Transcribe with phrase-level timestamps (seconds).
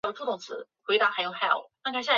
[0.03, 0.67] 王隆之子。